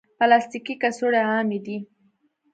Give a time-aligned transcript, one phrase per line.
[0.19, 1.77] پلاستيکي کڅوړې عامې دي.